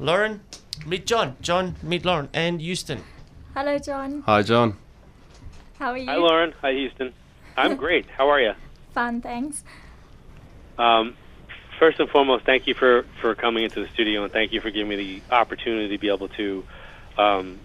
Lauren, 0.00 0.40
meet 0.84 1.06
John. 1.06 1.36
John, 1.40 1.76
meet 1.80 2.04
Lauren. 2.04 2.28
And 2.34 2.60
Houston. 2.60 3.04
Hello, 3.54 3.78
John. 3.78 4.22
Hi, 4.26 4.42
John. 4.42 4.76
How 5.78 5.92
are 5.92 5.96
you? 5.96 6.06
Hi, 6.06 6.16
Lauren. 6.16 6.52
Hi, 6.62 6.72
Houston. 6.72 7.12
I'm 7.56 7.76
great. 7.84 8.06
How 8.10 8.28
are 8.28 8.40
you? 8.40 8.54
Fun, 8.92 9.20
thanks. 9.22 9.62
Um, 10.78 11.14
first 11.78 12.00
and 12.00 12.10
foremost, 12.10 12.44
thank 12.44 12.66
you 12.66 12.74
for, 12.74 13.06
for 13.20 13.36
coming 13.36 13.62
into 13.62 13.84
the 13.84 13.88
studio 13.90 14.24
and 14.24 14.32
thank 14.32 14.52
you 14.52 14.60
for 14.60 14.72
giving 14.72 14.88
me 14.88 14.96
the 14.96 15.22
opportunity 15.32 15.90
to 15.90 15.98
be 16.00 16.08
able 16.08 16.26
to 16.30 16.64
um, 17.16 17.60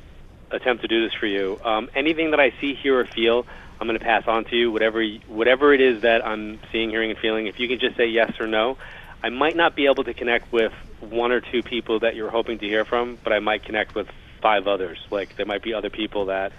attempt 0.51 0.83
to 0.83 0.87
do 0.87 1.03
this 1.03 1.15
for 1.15 1.25
you. 1.25 1.59
Um, 1.65 1.89
anything 1.95 2.29
that 2.29 2.39
I 2.39 2.53
see, 2.61 2.75
hear, 2.75 2.99
or 2.99 3.07
feel, 3.07 3.47
I'm 3.81 3.87
going 3.87 3.97
to 3.97 4.05
pass 4.05 4.27
on 4.27 4.45
to 4.45 4.55
you. 4.55 4.71
Whatever 4.71 5.03
whatever 5.27 5.73
it 5.73 5.81
is 5.81 6.03
that 6.03 6.23
I'm 6.23 6.59
seeing, 6.71 6.91
hearing, 6.91 7.09
and 7.09 7.17
feeling. 7.17 7.47
If 7.47 7.59
you 7.59 7.67
can 7.67 7.79
just 7.79 7.97
say 7.97 8.05
yes 8.05 8.39
or 8.39 8.45
no, 8.45 8.77
I 9.21 9.29
might 9.29 9.55
not 9.55 9.75
be 9.75 9.85
able 9.85 10.03
to 10.05 10.13
connect 10.13 10.51
with 10.51 10.71
one 11.01 11.31
or 11.31 11.41
two 11.41 11.61
people 11.63 11.99
that 11.99 12.15
you're 12.15 12.29
hoping 12.29 12.59
to 12.59 12.65
hear 12.65 12.85
from, 12.85 13.17
but 13.23 13.33
I 13.33 13.39
might 13.39 13.63
connect 13.63 13.95
with 13.95 14.07
five 14.41 14.67
others. 14.67 14.97
Like 15.11 15.35
there 15.35 15.45
might 15.45 15.61
be 15.61 15.73
other 15.73 15.89
people 15.89 16.25
that 16.25 16.51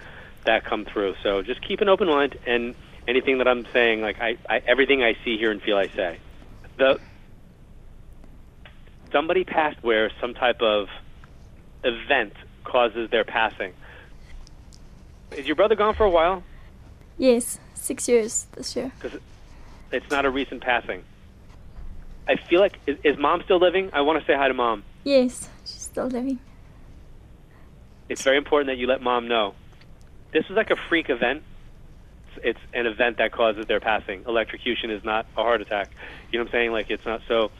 that 0.43 0.63
come 0.63 0.85
through. 0.85 1.15
So 1.23 1.41
just 1.41 1.61
keep 1.61 1.81
an 1.81 1.89
open 1.89 2.07
mind 2.07 2.37
and 2.45 2.75
anything 3.07 3.39
that 3.39 3.47
I'm 3.47 3.65
saying, 3.73 4.01
like 4.01 4.19
I, 4.21 4.37
I 4.49 4.61
everything 4.65 5.03
I 5.03 5.15
see, 5.23 5.37
here 5.37 5.51
and 5.51 5.61
feel, 5.61 5.77
I 5.77 5.87
say. 5.87 6.19
The 6.77 6.99
somebody 9.11 9.43
passed 9.43 9.81
where 9.83 10.11
some 10.19 10.33
type 10.33 10.61
of 10.61 10.87
event 11.83 12.33
causes 12.63 13.09
their 13.09 13.23
passing. 13.23 13.73
Is 15.31 15.47
your 15.47 15.55
brother 15.55 15.75
gone 15.75 15.95
for 15.95 16.03
a 16.05 16.09
while? 16.09 16.43
Yes, 17.17 17.59
six 17.73 18.07
years 18.07 18.47
this 18.53 18.75
year. 18.75 18.91
Because 18.99 19.19
it's 19.91 20.09
not 20.09 20.25
a 20.25 20.29
recent 20.29 20.61
passing. 20.61 21.03
I 22.27 22.35
feel 22.35 22.59
like 22.59 22.79
is, 22.87 22.97
is 23.03 23.17
mom 23.17 23.41
still 23.43 23.59
living? 23.59 23.89
I 23.93 24.01
want 24.01 24.19
to 24.19 24.25
say 24.25 24.35
hi 24.35 24.47
to 24.47 24.53
mom. 24.53 24.83
Yes, 25.03 25.49
she's 25.65 25.81
still 25.81 26.07
living. 26.07 26.39
It's 28.09 28.21
very 28.21 28.37
important 28.37 28.67
that 28.67 28.77
you 28.77 28.87
let 28.87 29.01
mom 29.01 29.27
know. 29.27 29.55
This 30.33 30.45
is 30.45 30.51
like 30.51 30.69
a 30.71 30.75
freak 30.75 31.09
event. 31.09 31.43
It's, 32.35 32.45
it's 32.45 32.59
an 32.73 32.85
event 32.85 33.17
that 33.17 33.31
causes 33.31 33.65
their 33.65 33.79
passing. 33.79 34.23
Electrocution 34.27 34.91
is 34.91 35.03
not 35.03 35.25
a 35.37 35.43
heart 35.43 35.61
attack. 35.61 35.89
You 36.31 36.39
know 36.39 36.43
what 36.43 36.49
I'm 36.49 36.51
saying? 36.53 36.71
Like 36.71 36.89
it's 36.89 37.05
not 37.05 37.21
so. 37.27 37.51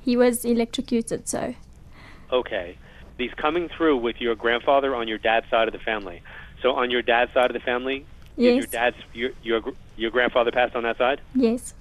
He 0.00 0.16
was 0.16 0.44
electrocuted, 0.44 1.28
so 1.28 1.54
Okay, 2.32 2.76
he's 3.16 3.32
coming 3.34 3.68
through 3.68 3.96
with 3.98 4.20
your 4.20 4.34
grandfather 4.34 4.94
on 4.94 5.08
your 5.08 5.18
dad's 5.18 5.48
side 5.50 5.68
of 5.68 5.72
the 5.72 5.80
family. 5.80 6.22
So 6.62 6.72
on 6.74 6.90
your 6.90 7.02
dad's 7.02 7.32
side 7.32 7.50
of 7.50 7.54
the 7.54 7.60
family, 7.60 8.04
yes, 8.36 8.56
your 8.56 8.66
dad's 8.66 8.96
your 9.14 9.30
your 9.42 9.62
your 9.96 10.10
grandfather 10.10 10.50
passed 10.50 10.74
on 10.74 10.82
that 10.82 10.98
side. 10.98 11.20
yes. 11.34 11.74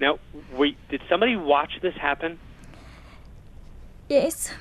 Now, 0.00 0.18
were, 0.56 0.68
did 0.90 1.02
somebody 1.08 1.36
watch 1.36 1.80
this 1.82 1.94
happen? 1.94 2.38
Yes. 4.08 4.52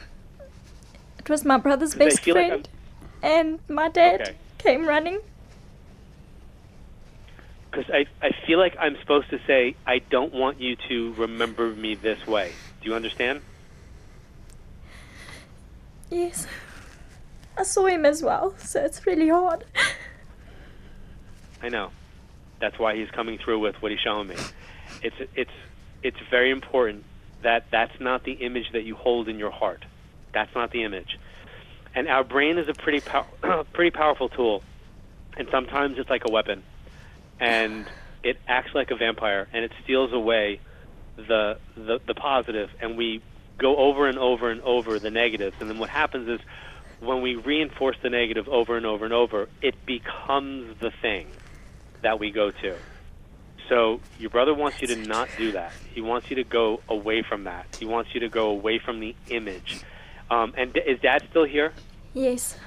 It 1.19 1.29
was 1.29 1.45
my 1.45 1.57
brother's 1.57 1.93
best 1.93 2.21
feel 2.21 2.35
like 2.35 2.47
friend, 2.47 2.69
and 3.21 3.59
my 3.69 3.89
dad 3.89 4.21
Okay. 4.21 4.35
came 4.57 4.87
running. 4.87 5.19
Because 7.69 7.91
I, 7.93 8.05
I 8.25 8.31
feel 8.45 8.59
like 8.59 8.75
I'm 8.79 8.97
supposed 9.01 9.29
to 9.29 9.39
say, 9.45 9.75
I 9.85 9.99
don't 9.99 10.33
want 10.33 10.59
you 10.59 10.75
to 10.87 11.13
remember 11.13 11.69
me 11.75 11.95
this 11.95 12.25
way. 12.25 12.53
Do 12.81 12.89
you 12.89 12.95
understand? 12.95 13.41
Yes. 16.09 16.47
I 17.57 17.63
saw 17.63 17.85
him 17.87 18.05
as 18.05 18.23
well, 18.23 18.55
so 18.57 18.83
it's 18.83 19.05
really 19.05 19.29
hard. 19.29 19.65
I 21.61 21.69
know. 21.69 21.91
That's 22.59 22.79
why 22.79 22.95
he's 22.95 23.09
coming 23.11 23.37
through 23.37 23.59
with 23.59 23.75
what 23.81 23.91
he's 23.91 23.99
showing 23.99 24.27
me. 24.27 24.35
It's 25.01 25.15
it's 25.35 25.51
it's 26.03 26.17
very 26.29 26.51
important 26.51 27.05
that 27.43 27.65
that's 27.71 27.93
not 27.99 28.23
the 28.23 28.33
image 28.33 28.65
that 28.73 28.83
you 28.83 28.95
hold 28.95 29.27
in 29.29 29.37
your 29.37 29.51
heart. 29.51 29.85
That's 30.33 30.53
not 30.55 30.71
the 30.71 30.83
image. 30.83 31.17
And 31.95 32.07
our 32.07 32.23
brain 32.23 32.57
is 32.57 32.67
a 32.69 32.73
pretty 32.73 33.01
pow- 33.01 33.27
pretty 33.73 33.91
powerful 33.91 34.29
tool, 34.29 34.63
and 35.37 35.47
sometimes 35.51 35.95
it's 35.97 36.09
like 36.09 36.23
a 36.27 36.31
weapon, 36.31 36.63
and 37.39 37.89
it 38.23 38.37
acts 38.47 38.71
like 38.75 38.91
a 38.91 38.95
vampire, 38.95 39.47
and 39.53 39.63
it 39.63 39.71
steals 39.83 40.11
away 40.13 40.59
the 41.17 41.57
the, 41.75 41.99
the 42.07 42.13
positive, 42.13 42.69
and 42.81 42.97
we 42.97 43.23
go 43.59 43.75
over 43.77 44.07
and 44.07 44.19
over 44.19 44.51
and 44.51 44.61
over 44.61 44.99
the 44.99 45.09
negatives, 45.09 45.55
and 45.59 45.69
then 45.69 45.79
what 45.79 45.89
happens 45.89 46.29
is 46.29 46.39
when 46.99 47.21
we 47.21 47.35
reinforce 47.35 47.97
the 48.01 48.09
negative 48.09 48.47
over 48.47 48.77
and 48.77 48.85
over 48.85 49.05
and 49.05 49.13
over, 49.13 49.47
it 49.61 49.75
becomes 49.85 50.75
the 50.81 50.91
thing 51.01 51.27
that 52.03 52.19
we 52.19 52.31
go 52.31 52.51
to. 52.51 52.77
So 53.69 53.99
your 54.17 54.29
brother 54.29 54.53
wants 54.53 54.81
you 54.81 54.87
to 54.87 54.95
not 54.95 55.29
do 55.37 55.51
that. 55.51 55.73
He 55.93 56.01
wants 56.01 56.29
you 56.29 56.35
to 56.37 56.43
go 56.43 56.81
away 56.87 57.21
from 57.21 57.43
that. 57.45 57.75
He 57.79 57.85
wants 57.85 58.13
you 58.13 58.21
to 58.21 58.29
go 58.29 58.49
away 58.49 58.79
from 58.79 58.99
the 58.99 59.15
image. 59.29 59.81
Um, 60.29 60.53
and 60.57 60.73
d- 60.73 60.81
is 60.85 60.99
Dad 61.01 61.23
still 61.29 61.43
here? 61.45 61.73
Yes. 62.13 62.57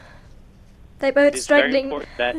They're 0.98 1.12
both 1.12 1.34
It's 1.34 1.44
struggling. 1.44 1.88
that. 2.18 2.36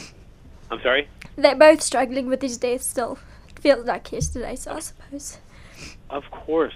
I'm 0.70 0.80
sorry. 0.82 1.08
They're 1.36 1.56
both 1.56 1.80
struggling 1.80 2.26
with 2.26 2.42
his 2.42 2.58
death 2.58 2.82
still. 2.82 3.18
It 3.48 3.58
feels 3.60 3.86
like 3.86 4.10
yesterday, 4.12 4.56
so 4.56 4.72
I 4.72 4.80
suppose. 4.80 5.38
Of 6.10 6.24
course. 6.30 6.74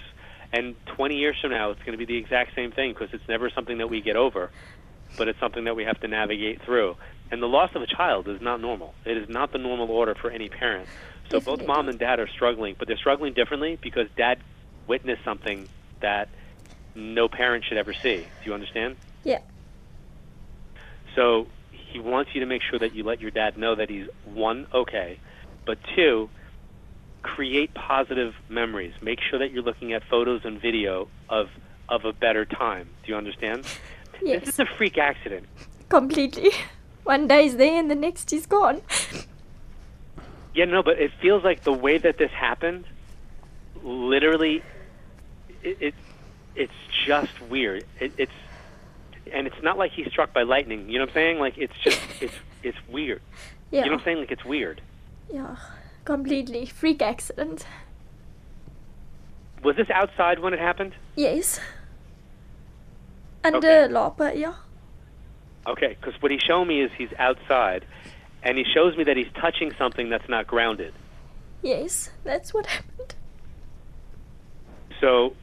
And 0.53 0.75
20 0.87 1.17
years 1.17 1.37
from 1.41 1.51
now, 1.51 1.71
it's 1.71 1.81
going 1.81 1.93
to 1.93 1.99
be 1.99 2.05
the 2.07 2.17
exact 2.17 2.55
same 2.55 2.73
thing 2.73 2.93
because 2.93 3.13
it's 3.13 3.29
never 3.29 3.51
something 3.51 3.79
that 3.79 3.89
we 3.89 4.01
get 4.01 4.17
over, 4.17 4.51
but 5.17 5.29
it's 5.29 5.39
something 5.41 5.65
that 5.65 5.77
we 5.77 5.85
have 5.85 6.01
to 6.01 6.09
navigate 6.09 6.63
through. 6.63 6.97
And 7.31 7.41
the 7.41 7.47
loss 7.47 7.71
of 7.75 7.83
a 7.83 7.87
child 7.87 8.29
is 8.29 8.41
not 8.41 8.61
normal. 8.61 8.95
It 9.05 9.17
is 9.17 9.29
not 9.29 9.53
the 9.53 9.59
normal 9.59 9.91
order 9.91 10.15
for 10.15 10.31
any 10.31 10.49
parent. 10.49 10.89
So 11.31 11.41
both 11.41 11.65
mom 11.65 11.89
and 11.89 11.99
dad 11.99 12.19
are 12.19 12.27
struggling, 12.27 12.75
but 12.77 12.89
they're 12.89 12.97
struggling 12.97 13.35
differently 13.35 13.79
because 13.81 14.09
dad 14.17 14.39
witnessed 14.89 15.23
something 15.25 15.69
that 16.01 16.29
no 16.97 17.29
parent 17.29 17.65
should 17.65 17.79
ever 17.79 17.93
see. 17.93 18.17
Do 18.17 18.47
you 18.47 18.55
understand? 18.55 18.97
Yeah. 19.23 19.39
So 21.15 21.47
he 21.71 22.01
wants 22.01 22.35
you 22.35 22.41
to 22.41 22.47
make 22.47 22.63
sure 22.63 22.79
that 22.79 22.95
you 22.95 23.05
let 23.05 23.21
your 23.21 23.31
dad 23.31 23.57
know 23.57 23.77
that 23.77 23.89
he's 23.89 24.09
one 24.25 24.67
okay, 24.73 25.21
but 25.67 25.79
two, 25.95 26.29
create 27.23 27.75
positive 27.75 28.35
memories. 28.49 28.95
Make 29.01 29.21
sure 29.21 29.39
that 29.39 29.53
you're 29.53 29.63
looking 29.63 29.93
at 29.93 30.03
photos 30.05 30.45
and 30.45 30.61
video 30.61 31.09
of 31.29 31.49
of 31.89 32.05
a 32.05 32.13
better 32.13 32.45
time. 32.45 32.89
Do 33.05 33.13
you 33.13 33.19
understand? 33.19 33.67
This 34.21 34.49
is 34.49 34.59
a 34.59 34.67
freak 34.67 34.99
accident. 34.99 35.47
Completely. 35.89 36.51
One 37.05 37.27
day 37.27 37.45
he's 37.45 37.57
there 37.57 37.79
and 37.79 37.91
the 37.91 37.95
next 37.95 38.31
he's 38.31 38.47
gone. 38.47 38.83
Yeah, 40.55 40.65
no, 40.65 40.83
but 40.83 40.99
it 40.99 41.13
feels 41.21 41.45
like 41.45 41.63
the 41.63 41.73
way 41.73 41.99
that 41.99 42.19
this 42.19 42.31
happened, 42.31 42.85
literally, 43.83 44.63
it, 45.63 45.77
it 45.81 45.95
it's 46.55 46.73
just 47.07 47.41
weird. 47.49 47.85
It, 48.01 48.13
it's 48.19 48.33
and 49.33 49.47
it's 49.47 49.63
not 49.63 49.79
like 49.79 49.93
he's 49.93 50.09
struck 50.09 50.33
by 50.33 50.43
lightning. 50.43 50.89
You 50.89 50.99
know 50.99 51.05
what 51.05 51.11
I'm 51.11 51.15
saying? 51.15 51.39
Like 51.39 51.57
it's 51.57 51.77
just 51.83 52.01
it's 52.21 52.35
it's 52.63 52.79
weird. 52.89 53.23
Yeah. 53.71 53.81
You 53.81 53.87
know 53.87 53.93
what 53.93 54.01
I'm 54.01 54.05
saying? 54.05 54.19
Like 54.19 54.33
it's 54.33 54.45
weird. 54.45 54.81
Yeah. 55.33 55.57
Completely. 56.05 56.67
Freak 56.67 57.03
accident. 57.03 57.67
Was 59.63 59.77
this 59.77 59.91
outside 59.91 60.39
when 60.39 60.55
it 60.55 60.59
happened? 60.59 60.95
Yes. 61.17 61.61
Under 63.43 63.69
Okay. 63.69 63.93
Lapa, 63.93 64.33
yeah. 64.35 64.55
Okay, 65.67 65.97
because 66.01 66.21
what 66.23 66.31
he's 66.31 66.41
showing 66.41 66.69
me 66.69 66.83
is 66.83 66.91
he's 66.97 67.13
outside, 67.19 67.85
and 68.43 68.57
he 68.57 68.65
shows 68.65 68.97
me 68.97 69.05
that 69.05 69.17
he's 69.17 69.31
touching 69.41 69.73
something 69.79 70.09
that's 70.09 70.29
not 70.29 70.47
grounded. 70.47 70.95
Yes, 71.63 72.11
that's 72.25 72.55
what 72.55 72.67
happened. 72.77 73.15
So, 75.01 75.35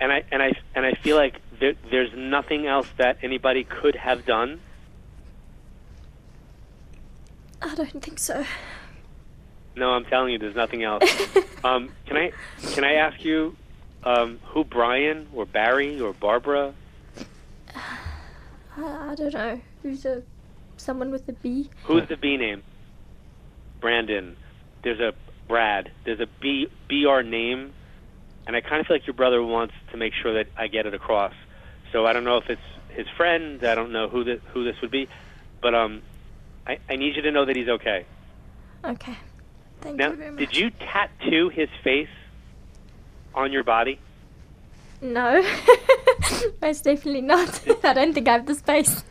and 0.00 0.12
I 0.12 0.24
and 0.30 0.42
I 0.42 0.52
and 0.74 0.86
I 0.86 0.92
feel 0.94 1.16
like 1.16 1.40
there, 1.60 1.74
there's 1.90 2.12
nothing 2.14 2.66
else 2.66 2.88
that 2.96 3.18
anybody 3.22 3.64
could 3.64 3.96
have 3.96 4.24
done. 4.24 4.60
I 7.60 7.74
don't 7.74 8.02
think 8.02 8.18
so. 8.18 8.44
No, 9.76 9.90
I'm 9.90 10.04
telling 10.04 10.32
you, 10.32 10.38
there's 10.38 10.54
nothing 10.54 10.84
else. 10.84 11.04
um, 11.64 11.90
can 12.06 12.16
I 12.16 12.32
can 12.74 12.84
I 12.84 12.94
ask 12.94 13.24
you 13.24 13.56
um, 14.04 14.38
who 14.46 14.64
Brian 14.64 15.26
or 15.34 15.46
Barry 15.46 16.00
or 16.00 16.12
Barbara? 16.12 16.74
I, 17.74 18.00
I 18.76 19.14
don't 19.14 19.32
know. 19.34 19.60
Who's 19.82 20.04
a 20.04 20.22
someone 20.76 21.10
with 21.10 21.28
a 21.28 21.32
B? 21.32 21.70
Who's 21.84 22.08
the 22.08 22.16
B 22.16 22.36
name? 22.36 22.62
Brandon. 23.80 24.36
There's 24.82 25.00
a 25.00 25.12
Brad. 25.48 25.90
There's 26.04 26.20
a 26.20 26.26
B 26.40 26.66
BR 26.88 27.22
name, 27.22 27.72
and 28.46 28.56
I 28.56 28.60
kind 28.60 28.80
of 28.80 28.86
feel 28.86 28.96
like 28.96 29.06
your 29.06 29.14
brother 29.14 29.42
wants 29.42 29.74
to 29.92 29.96
make 29.96 30.12
sure 30.14 30.34
that 30.34 30.48
I 30.56 30.68
get 30.68 30.86
it 30.86 30.94
across. 30.94 31.34
So 31.92 32.06
I 32.06 32.12
don't 32.12 32.24
know 32.24 32.38
if 32.38 32.50
it's 32.50 32.60
his 32.90 33.06
friend. 33.16 33.62
I 33.64 33.74
don't 33.74 33.92
know 33.92 34.08
who 34.08 34.24
the, 34.24 34.40
who 34.52 34.64
this 34.64 34.80
would 34.82 34.90
be, 34.90 35.08
but 35.62 35.74
um, 35.74 36.02
I, 36.66 36.78
I 36.88 36.96
need 36.96 37.16
you 37.16 37.22
to 37.22 37.30
know 37.30 37.44
that 37.44 37.56
he's 37.56 37.68
okay. 37.68 38.04
Okay. 38.84 39.16
Thank 39.80 39.96
Now, 39.96 40.10
you 40.10 40.16
very 40.16 40.30
much. 40.30 40.38
did 40.40 40.56
you 40.56 40.70
tattoo 40.70 41.48
his 41.50 41.68
face 41.82 42.08
on 43.34 43.52
your 43.52 43.64
body? 43.64 43.98
No. 45.00 45.42
Most 46.62 46.84
definitely 46.84 47.20
not. 47.20 47.60
I 47.84 47.92
don't 47.92 48.12
think 48.14 48.28
I 48.28 48.32
have 48.34 48.46
the 48.46 48.54
space. 48.54 49.04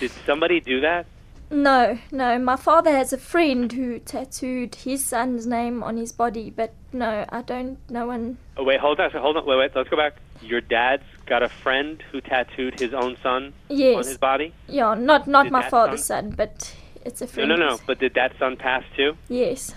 Did 0.00 0.10
somebody 0.26 0.60
do 0.60 0.80
that? 0.80 1.06
No, 1.52 1.98
no. 2.12 2.38
My 2.38 2.56
father 2.56 2.90
has 2.90 3.12
a 3.12 3.18
friend 3.18 3.70
who 3.72 3.98
tattooed 3.98 4.74
his 4.76 5.04
son's 5.04 5.46
name 5.46 5.82
on 5.82 5.96
his 5.96 6.12
body, 6.12 6.50
but 6.54 6.72
no, 6.92 7.24
I 7.28 7.42
don't. 7.42 7.78
No 7.90 8.06
one. 8.06 8.38
Oh, 8.56 8.64
wait, 8.64 8.80
hold 8.80 9.00
on. 9.00 9.10
Hold 9.10 9.36
on. 9.36 9.46
Wait, 9.46 9.58
wait. 9.58 9.70
Let's 9.74 9.88
go 9.88 9.96
back. 9.96 10.14
Your 10.42 10.60
dad's 10.60 11.02
got 11.26 11.42
a 11.42 11.48
friend 11.48 12.02
who 12.10 12.20
tattooed 12.20 12.78
his 12.80 12.94
own 12.94 13.16
son 13.22 13.52
on 13.70 13.76
his 13.98 14.16
body? 14.18 14.52
Yeah, 14.68 14.94
not 14.94 15.26
not 15.26 15.44
Did 15.44 15.52
my 15.52 15.68
father's 15.68 16.04
son, 16.04 16.30
but 16.30 16.74
it's 17.04 17.20
a 17.20 17.24
No, 17.26 17.30
friend. 17.30 17.48
no, 17.50 17.56
no. 17.56 17.68
who's- 17.70 17.80
But 17.86 17.98
did 17.98 18.14
that 18.14 18.32
son 18.38 18.56
pass 18.56 18.82
too? 18.96 19.16
Yes. 19.28 19.74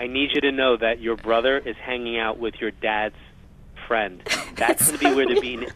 I 0.00 0.06
need 0.06 0.30
you 0.34 0.40
to 0.40 0.50
know 0.52 0.76
that 0.78 1.00
your 1.00 1.14
brother 1.16 1.58
is 1.58 1.76
hanging 1.76 2.18
out 2.18 2.38
with 2.38 2.54
your 2.58 2.70
dad's 2.70 3.14
friend. 3.86 4.22
That's 4.56 4.86
going 4.90 4.98
to 4.98 5.04
be 5.10 5.14
where 5.14 5.26
the 5.28 5.40
B. 5.40 5.66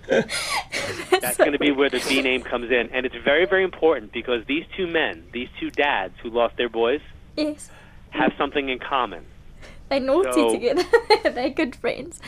That's 1.21 1.37
going 1.37 1.53
to 1.53 1.59
be 1.59 1.71
where 1.71 1.91
the 1.91 2.03
B 2.09 2.23
name 2.23 2.43
comes 2.43 2.71
in, 2.71 2.88
and 2.93 3.05
it's 3.05 3.15
very, 3.23 3.44
very 3.44 3.65
important 3.65 4.12
because 4.12 4.44
these 4.47 4.65
two 4.76 4.87
men, 4.87 5.26
these 5.32 5.49
two 5.61 5.71
dads 5.71 6.15
who 6.23 6.31
lost 6.31 6.56
their 6.56 6.71
boys, 6.71 7.00
Yes. 7.37 7.71
have 8.11 8.32
something 8.38 8.69
in 8.71 8.79
common. 8.79 9.26
They're 9.91 10.00
naughty 10.00 10.32
So- 10.32 10.53
together. 10.55 10.85
They're 11.31 11.50
good 11.50 11.77
friends. 11.77 12.20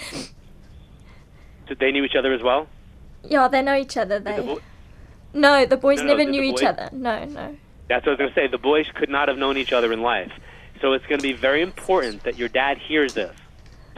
So 1.68 1.74
they 1.80 1.90
knew 1.92 2.04
each 2.04 2.14
other 2.14 2.32
as 2.34 2.42
well. 2.42 2.68
Yeah, 3.24 3.48
they 3.48 3.62
know 3.62 3.74
each 3.76 3.96
other. 3.96 4.20
Did 4.20 4.24
the 4.36 4.42
They. 4.42 4.54
bo- 4.54 4.60
No, 5.32 5.64
the 5.66 5.76
boys 5.78 5.98
No, 6.00 6.08
never 6.08 6.24
did 6.24 6.28
knew 6.30 6.42
the 6.42 6.48
each 6.48 6.62
other. 6.62 6.90
No, 6.92 7.24
no. 7.24 7.56
That's 7.88 8.04
what 8.04 8.08
I 8.08 8.10
was 8.12 8.18
going 8.18 8.28
to 8.30 8.34
say. 8.34 8.46
The 8.48 8.58
boys 8.58 8.86
could 8.94 9.08
not 9.08 9.28
have 9.28 9.38
known 9.38 9.56
each 9.56 9.72
other 9.72 9.92
in 9.92 10.02
life. 10.02 10.30
So 10.80 10.92
it's 10.92 11.06
going 11.06 11.18
to 11.18 11.26
be 11.26 11.32
very 11.32 11.62
important 11.62 12.24
that 12.24 12.36
your 12.38 12.48
dad 12.48 12.78
hears 12.78 13.14
this. 13.14 13.34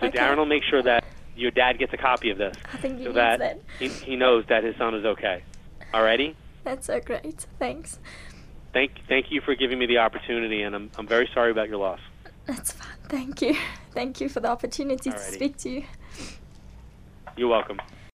So 0.00 0.06
Okay. 0.06 0.18
Darren 0.18 0.36
will 0.36 0.46
make 0.46 0.62
sure 0.62 0.82
that 0.82 1.04
your 1.36 1.50
dad 1.50 1.78
gets 1.78 1.92
a 1.92 1.96
copy 1.96 2.30
of 2.30 2.38
this 2.38 2.56
I 2.72 2.76
think 2.78 2.98
he 2.98 3.04
so 3.04 3.12
that, 3.12 3.38
that. 3.38 3.60
He, 3.78 3.88
he 3.88 4.16
knows 4.16 4.44
that 4.48 4.64
his 4.64 4.76
son 4.76 4.94
is 4.94 5.04
okay. 5.04 5.42
Alrighty? 5.92 6.34
That's 6.64 6.86
so 6.86 7.00
great. 7.00 7.46
Thanks. 7.58 7.98
Thank, 8.72 8.92
thank 9.08 9.26
you 9.30 9.40
for 9.40 9.54
giving 9.54 9.78
me 9.78 9.86
the 9.86 9.98
opportunity, 9.98 10.62
and 10.62 10.74
I'm, 10.74 10.90
I'm 10.98 11.06
very 11.06 11.28
sorry 11.32 11.50
about 11.50 11.68
your 11.68 11.78
loss. 11.78 12.00
That's 12.46 12.72
fine. 12.72 12.88
Thank 13.08 13.42
you. 13.42 13.56
Thank 13.92 14.20
you 14.20 14.28
for 14.28 14.40
the 14.40 14.48
opportunity 14.48 15.10
to 15.10 15.18
speak 15.18 15.56
to 15.58 15.70
you. 15.70 15.84
You're 17.36 17.48
welcome. 17.48 17.80